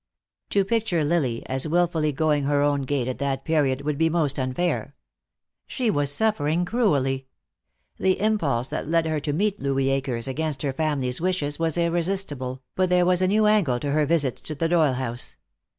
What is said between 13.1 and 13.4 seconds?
a